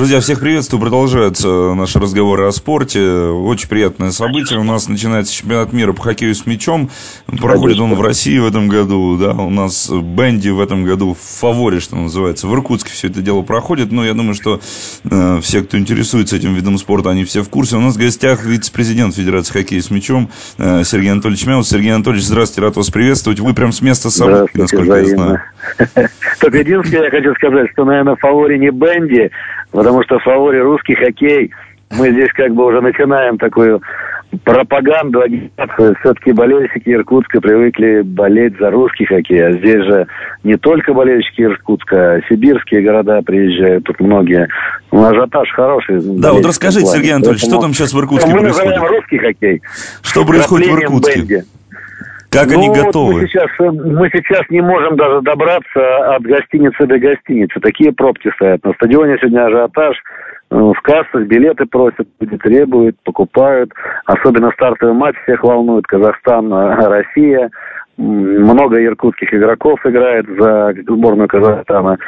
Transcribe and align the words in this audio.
Друзья, 0.00 0.20
всех 0.20 0.40
приветствую. 0.40 0.80
Продолжаются 0.80 1.74
наши 1.74 1.98
разговоры 1.98 2.46
о 2.46 2.52
спорте. 2.52 3.02
Очень 3.02 3.68
приятное 3.68 4.12
событие. 4.12 4.58
У 4.58 4.64
нас 4.64 4.88
начинается 4.88 5.34
чемпионат 5.34 5.74
мира 5.74 5.92
по 5.92 6.00
хоккею 6.00 6.34
с 6.34 6.46
мячом. 6.46 6.88
Проходит 7.26 7.78
он 7.80 7.94
в 7.94 8.00
России 8.00 8.38
в 8.38 8.46
этом 8.46 8.68
году. 8.68 9.18
Да? 9.18 9.32
У 9.32 9.50
нас 9.50 9.90
Бенди 9.90 10.48
в 10.48 10.58
этом 10.58 10.84
году 10.84 11.12
в 11.12 11.18
фаворе, 11.18 11.80
что 11.80 11.96
называется. 11.96 12.46
В 12.46 12.54
Иркутске 12.54 12.90
все 12.92 13.08
это 13.08 13.20
дело 13.20 13.42
проходит. 13.42 13.92
Но 13.92 14.02
я 14.02 14.14
думаю, 14.14 14.32
что 14.32 14.62
э, 15.04 15.40
все, 15.42 15.60
кто 15.60 15.76
интересуется 15.76 16.34
этим 16.34 16.54
видом 16.54 16.78
спорта, 16.78 17.10
они 17.10 17.24
все 17.24 17.42
в 17.42 17.50
курсе. 17.50 17.76
У 17.76 17.80
нас 17.80 17.96
в 17.96 17.98
гостях 17.98 18.42
вице-президент 18.42 19.14
Федерации 19.14 19.52
хоккея 19.52 19.82
с 19.82 19.90
мячом 19.90 20.30
э, 20.56 20.82
Сергей 20.82 21.12
Анатольевич 21.12 21.44
Мяус. 21.44 21.68
Сергей 21.68 21.92
Анатольевич, 21.92 22.24
здравствуйте, 22.24 22.62
рад 22.62 22.74
вас 22.74 22.88
приветствовать. 22.88 23.40
Вы 23.40 23.52
прям 23.52 23.70
с 23.70 23.82
места 23.82 24.08
событий, 24.08 24.52
насколько 24.54 24.96
я 24.96 25.04
знаю. 25.04 25.42
Только 26.40 26.56
единственное, 26.56 27.04
я 27.04 27.10
хочу 27.10 27.34
сказать, 27.34 27.68
что, 27.72 27.84
наверное, 27.84 28.16
в 28.16 28.20
фаворе 28.20 28.58
не 28.58 28.70
Бенди, 28.70 29.30
потому 29.72 30.02
что 30.02 30.18
в 30.18 30.22
фаворе 30.22 30.62
русский 30.62 30.94
хоккей. 30.94 31.50
Мы 31.98 32.10
здесь 32.10 32.32
как 32.34 32.54
бы 32.54 32.66
уже 32.66 32.80
начинаем 32.80 33.36
такую 33.36 33.82
пропаганду, 34.44 35.22
агитацию. 35.22 35.96
Все-таки 36.00 36.32
болельщики 36.32 36.90
Иркутска 36.90 37.40
привыкли 37.40 38.02
болеть 38.02 38.56
за 38.58 38.70
русский 38.70 39.04
хоккей. 39.04 39.44
А 39.44 39.52
здесь 39.52 39.84
же 39.84 40.06
не 40.44 40.56
только 40.56 40.94
болельщики 40.94 41.42
Иркутска, 41.42 42.14
а 42.14 42.20
сибирские 42.28 42.82
города 42.82 43.22
приезжают, 43.22 43.84
тут 43.84 43.98
многие. 44.00 44.48
Ну, 44.92 45.04
ажиотаж 45.04 45.50
хороший. 45.52 46.00
Да, 46.00 46.32
вот 46.32 46.44
расскажите, 46.44 46.82
плане. 46.82 46.98
Сергей 46.98 47.14
Анатольевич, 47.14 47.42
Поэтому... 47.42 47.60
что 47.60 47.66
там 47.66 47.74
сейчас 47.74 47.92
в 47.92 47.98
Иркутске 47.98 48.30
мы 48.30 48.40
происходит? 48.40 48.66
Мы 48.66 48.74
называем 48.74 49.00
русский 49.00 49.18
хоккей. 49.18 49.62
Что 50.02 50.24
происходит 50.24 50.68
в 50.68 50.78
Иркутске? 50.78 51.20
Бенди. 51.20 51.44
Как 52.30 52.46
ну, 52.46 52.54
они 52.54 52.68
готовы? 52.68 53.22
Мы 53.22 53.26
сейчас, 53.26 53.48
мы 53.58 54.08
сейчас 54.12 54.42
не 54.50 54.60
можем 54.60 54.96
даже 54.96 55.20
добраться 55.22 56.14
от 56.14 56.22
гостиницы 56.22 56.86
до 56.86 56.98
гостиницы. 56.98 57.58
Такие 57.60 57.92
пробки 57.92 58.30
стоят. 58.36 58.64
На 58.64 58.72
стадионе 58.74 59.18
сегодня 59.18 59.46
ажиотаж. 59.46 59.96
Э, 60.50 60.54
в 60.54 60.80
кассах 60.82 61.26
билеты 61.26 61.66
просят, 61.66 62.06
люди 62.20 62.36
требуют, 62.38 62.96
покупают. 63.02 63.72
Особенно 64.04 64.52
стартовый 64.52 64.94
матч 64.94 65.16
всех 65.24 65.42
волнует. 65.42 65.86
Казахстан, 65.86 66.52
э, 66.52 66.86
Россия. 66.86 67.50
Много 67.96 68.82
иркутских 68.82 69.34
игроков 69.34 69.84
играет 69.84 70.26
за 70.38 70.72
сборную 70.86 71.28
Казахстана. 71.28 71.98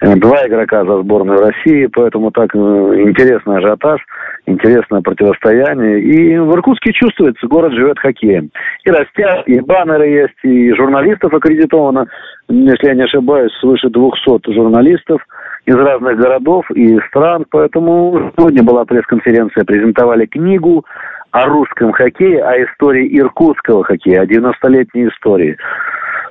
Э, 0.00 0.14
два 0.14 0.46
игрока 0.46 0.84
за 0.84 1.02
сборную 1.02 1.40
России. 1.40 1.86
Поэтому 1.86 2.30
так 2.30 2.54
интересный 2.54 3.58
ажиотаж 3.58 4.00
интересное 4.46 5.00
противостояние. 5.00 6.00
И 6.00 6.38
в 6.38 6.52
Иркутске 6.54 6.92
чувствуется, 6.92 7.46
город 7.46 7.72
живет 7.72 7.98
хоккеем. 7.98 8.50
И 8.84 8.90
растят, 8.90 9.46
и 9.46 9.60
баннеры 9.60 10.08
есть, 10.08 10.38
и 10.42 10.72
журналистов 10.74 11.32
аккредитовано, 11.32 12.06
если 12.48 12.88
я 12.88 12.94
не 12.94 13.04
ошибаюсь, 13.04 13.52
свыше 13.60 13.88
200 13.88 14.52
журналистов 14.52 15.22
из 15.66 15.76
разных 15.76 16.18
городов 16.18 16.70
и 16.72 16.98
стран. 17.08 17.44
Поэтому 17.50 18.32
сегодня 18.36 18.62
была 18.62 18.84
пресс-конференция, 18.84 19.64
презентовали 19.64 20.26
книгу 20.26 20.84
о 21.30 21.46
русском 21.46 21.92
хоккее, 21.92 22.44
о 22.44 22.62
истории 22.64 23.18
иркутского 23.18 23.84
хоккея, 23.84 24.22
о 24.22 24.26
90-летней 24.26 25.08
истории. 25.08 25.56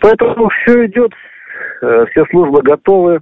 Поэтому 0.00 0.48
все 0.48 0.86
идет, 0.86 1.12
э, 1.82 2.04
все 2.10 2.24
службы 2.30 2.62
готовы. 2.62 3.20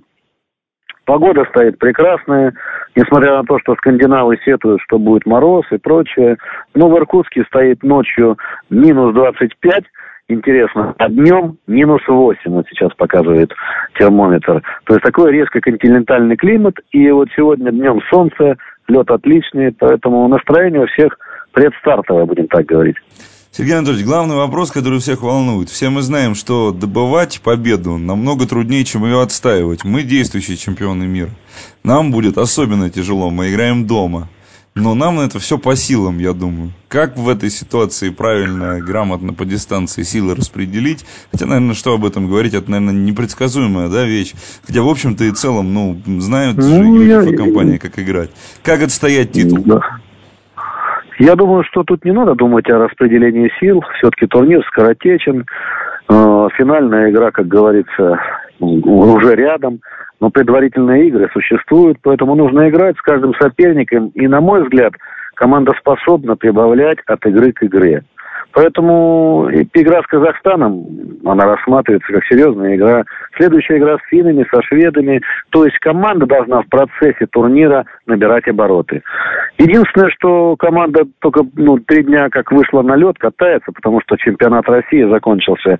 Погода 1.04 1.44
стоит 1.50 1.78
прекрасная, 1.78 2.54
несмотря 2.96 3.36
на 3.36 3.44
то, 3.44 3.58
что 3.58 3.74
скандинавы 3.76 4.38
сетуют, 4.44 4.80
что 4.82 4.98
будет 4.98 5.26
мороз 5.26 5.64
и 5.70 5.78
прочее. 5.78 6.36
Но 6.74 6.88
в 6.88 6.98
Иркутске 6.98 7.44
стоит 7.44 7.82
ночью 7.82 8.38
минус 8.70 9.14
25, 9.14 9.84
интересно, 10.28 10.94
а 10.98 11.08
днем 11.08 11.58
минус 11.66 12.02
8, 12.06 12.50
вот 12.50 12.66
сейчас 12.68 12.92
показывает 12.94 13.52
термометр. 13.98 14.62
То 14.84 14.94
есть 14.94 15.04
такой 15.04 15.32
резко 15.32 15.60
континентальный 15.60 16.36
климат, 16.36 16.76
и 16.92 17.10
вот 17.10 17.28
сегодня 17.36 17.70
днем 17.70 18.00
солнце, 18.10 18.56
лед 18.88 19.10
отличный, 19.10 19.72
поэтому 19.72 20.26
настроение 20.28 20.82
у 20.82 20.86
всех 20.86 21.18
предстартовое, 21.52 22.24
будем 22.26 22.48
так 22.48 22.66
говорить. 22.66 22.96
Сергей 23.56 23.74
Анатольевич, 23.76 24.04
главный 24.04 24.34
вопрос, 24.34 24.72
который 24.72 24.98
всех 24.98 25.22
волнует. 25.22 25.70
Все 25.70 25.88
мы 25.88 26.02
знаем, 26.02 26.34
что 26.34 26.72
добывать 26.72 27.40
победу 27.40 27.98
намного 27.98 28.48
труднее, 28.48 28.84
чем 28.84 29.04
ее 29.04 29.22
отстаивать. 29.22 29.84
Мы 29.84 30.02
действующие 30.02 30.56
чемпионы 30.56 31.04
мира. 31.04 31.30
Нам 31.84 32.10
будет 32.10 32.36
особенно 32.36 32.90
тяжело, 32.90 33.30
мы 33.30 33.52
играем 33.52 33.86
дома. 33.86 34.28
Но 34.74 34.94
нам 34.96 35.20
это 35.20 35.38
все 35.38 35.56
по 35.56 35.76
силам, 35.76 36.18
я 36.18 36.32
думаю. 36.32 36.72
Как 36.88 37.16
в 37.16 37.28
этой 37.28 37.48
ситуации 37.48 38.10
правильно, 38.10 38.80
грамотно 38.80 39.32
по 39.32 39.44
дистанции 39.44 40.02
силы 40.02 40.34
распределить? 40.34 41.04
Хотя, 41.30 41.46
наверное, 41.46 41.76
что 41.76 41.94
об 41.94 42.04
этом 42.04 42.26
говорить, 42.26 42.54
это, 42.54 42.68
наверное, 42.68 42.92
непредсказуемая 42.92 43.88
да, 43.88 44.02
вещь. 44.04 44.32
Хотя, 44.66 44.82
в 44.82 44.88
общем-то 44.88 45.22
и 45.22 45.30
целом, 45.30 45.72
ну, 45.72 46.02
знают 46.18 46.56
ну, 46.56 46.98
же 46.98 47.04
я... 47.04 47.36
компания, 47.36 47.78
как 47.78 48.00
играть. 48.00 48.30
Как 48.64 48.82
отстоять 48.82 49.30
титул? 49.30 49.62
Да. 49.64 49.80
Я 51.18 51.36
думаю, 51.36 51.64
что 51.64 51.84
тут 51.84 52.04
не 52.04 52.12
надо 52.12 52.34
думать 52.34 52.68
о 52.70 52.78
распределении 52.78 53.50
сил. 53.60 53.82
Все-таки 53.98 54.26
турнир 54.26 54.64
скоротечен. 54.66 55.46
Э, 56.08 56.48
финальная 56.56 57.10
игра, 57.10 57.30
как 57.30 57.46
говорится, 57.46 58.18
уже 58.60 59.34
рядом. 59.34 59.80
Но 60.20 60.30
предварительные 60.30 61.08
игры 61.08 61.28
существуют, 61.32 61.98
поэтому 62.02 62.34
нужно 62.34 62.68
играть 62.68 62.96
с 62.96 63.02
каждым 63.02 63.34
соперником. 63.34 64.08
И, 64.14 64.26
на 64.26 64.40
мой 64.40 64.62
взгляд, 64.62 64.94
команда 65.34 65.72
способна 65.78 66.36
прибавлять 66.36 66.98
от 67.06 67.24
игры 67.26 67.52
к 67.52 67.62
игре. 67.62 68.02
Поэтому 68.54 69.48
игра 69.50 70.00
с 70.02 70.06
Казахстаном, 70.06 70.86
она 71.24 71.44
рассматривается 71.44 72.12
как 72.12 72.24
серьезная 72.26 72.76
игра. 72.76 73.04
Следующая 73.36 73.78
игра 73.78 73.98
с 73.98 74.08
финнами, 74.08 74.46
со 74.48 74.62
шведами. 74.62 75.20
То 75.50 75.64
есть 75.64 75.76
команда 75.80 76.26
должна 76.26 76.62
в 76.62 76.68
процессе 76.68 77.26
турнира 77.26 77.84
набирать 78.06 78.46
обороты. 78.46 79.02
Единственное, 79.58 80.08
что 80.10 80.54
команда 80.56 81.02
только 81.18 81.42
ну, 81.56 81.78
три 81.78 82.04
дня 82.04 82.28
как 82.30 82.52
вышла 82.52 82.82
на 82.82 82.94
лед, 82.94 83.18
катается, 83.18 83.72
потому 83.72 84.00
что 84.00 84.16
чемпионат 84.16 84.68
России 84.68 85.02
закончился 85.02 85.78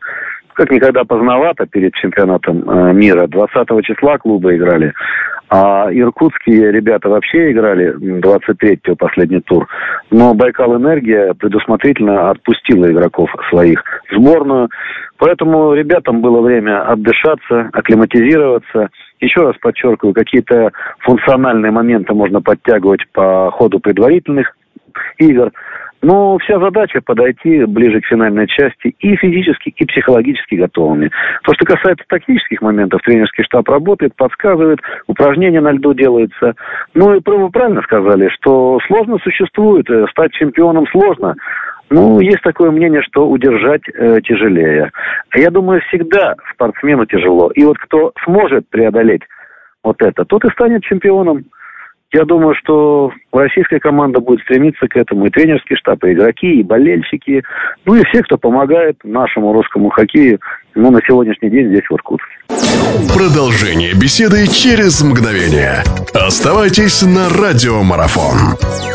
как 0.55 0.71
никогда 0.71 1.05
поздновато 1.05 1.67
перед 1.67 1.95
чемпионатом 1.95 2.63
э, 2.69 2.93
мира. 2.93 3.27
20 3.27 3.85
числа 3.85 4.19
клубы 4.19 4.57
играли. 4.57 4.93
А 5.51 5.89
иркутские 5.93 6.73
ребята 6.73 7.09
вообще 7.09 7.53
играли 7.53 7.95
23-го 7.95 8.97
последний 8.97 9.41
тур. 9.41 9.69
Но 10.11 10.35
Байкал 10.35 10.77
Энергия 10.77 11.35
предусмотрительно 11.35 12.31
отпустила 12.31 12.91
игроков 12.91 13.31
своих 13.51 13.83
сборную. 14.11 14.69
Поэтому 15.19 15.75
ребятам 15.75 16.23
было 16.23 16.41
время 16.41 16.83
отдышаться, 16.91 17.71
акклиматизироваться. 17.73 18.89
Еще 19.21 19.43
раз 19.43 19.57
подчеркиваю, 19.61 20.15
какие-то 20.15 20.71
функциональные 21.01 21.71
моменты 21.71 22.15
можно 22.15 22.41
подтягивать 22.41 23.07
по 23.13 23.51
ходу 23.53 23.79
предварительных 23.81 24.57
игр. 25.19 25.53
Но 26.05 26.37
вся 26.37 26.61
задача 26.61 27.01
подойти 27.01 27.65
ближе 27.65 28.03
к 28.03 28.07
финальной 28.07 28.47
части 28.47 28.95
и 28.99 29.17
физически, 29.17 29.71
и 29.71 29.87
психологически 29.87 30.57
готовыми. 30.57 31.11
То, 31.45 31.55
что 31.55 31.65
касается 31.65 32.05
тактических 32.07 32.61
моментов, 32.61 33.01
тренерский 33.01 33.43
штаб 33.43 33.67
работает, 33.71 34.15
подсказывает, 34.15 34.81
упражнения 35.07 35.63
на 35.63 35.73
льду 35.73 35.95
делаются. 35.95 36.57
Ну 36.93 37.15
и 37.15 37.23
вы 37.25 37.49
правильно 37.49 37.81
сказали, 37.81 38.29
что 38.29 38.79
сложно 38.87 39.17
существует, 39.23 39.89
э, 39.89 40.05
стать 40.11 40.33
чемпионом 40.33 40.87
сложно. 40.89 41.37
Ну, 41.89 42.21
есть 42.21 42.43
такое 42.43 42.71
мнение, 42.71 43.01
что 43.01 43.27
удержать 43.27 43.83
э, 43.95 44.21
тяжелее. 44.23 44.91
Я 45.35 45.51
думаю, 45.51 45.81
всегда 45.89 46.35
спортсмену 46.53 47.07
тяжело. 47.07 47.51
И 47.55 47.65
вот 47.65 47.79
кто 47.79 48.13
сможет 48.25 48.69
преодолеть 48.69 49.23
вот 49.83 50.03
это, 50.03 50.27
тот 50.27 50.45
и 50.45 50.51
станет 50.51 50.83
чемпионом. 50.83 51.47
Я 52.15 52.25
думаю, 52.25 52.55
что 52.55 53.11
российская 53.33 53.81
команда 53.81 54.21
будет 54.21 54.41
стремиться 54.43 54.87
к 54.87 54.97
этому. 54.97 55.27
И 55.27 55.31
тренерский 55.31 55.75
штаб, 55.75 56.05
и 56.05 56.13
игроки, 56.13 56.61
и 56.61 56.63
болельщики. 56.63 57.43
Ну 57.85 57.97
и 57.97 58.05
все, 58.05 58.23
кто 58.23 58.39
помогает 58.39 58.97
нашему 59.03 59.53
русскому 59.53 59.91
хоккею, 59.91 60.39
ну, 60.77 60.93
на 60.93 61.01
сегодняшний 61.05 61.51
день 61.51 61.71
здесь, 61.71 61.85
в 61.91 61.93
Иркутске. 61.93 62.37
Продолжение 63.13 63.95
беседы 63.95 64.47
через 64.47 65.03
мгновение. 65.03 65.83
Оставайтесь 66.15 67.03
на 67.03 67.29
радиомарафон. 67.29 68.94